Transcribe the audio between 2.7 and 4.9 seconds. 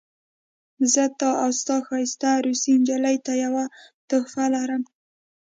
نجلۍ ته یوه تحفه لرم